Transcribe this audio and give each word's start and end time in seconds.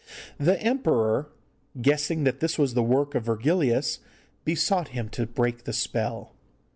The 0.39 0.59
emperor, 0.59 1.29
guessing 1.79 2.23
that 2.23 2.39
this 2.39 2.57
was 2.57 2.73
the 2.73 2.81
work 2.81 3.13
of 3.13 3.25
Virgilius, 3.25 3.99
besought 4.43 4.87
him 4.97 5.09
to 5.09 5.27
break 5.27 5.65
the 5.65 5.73
spell. 5.73 6.31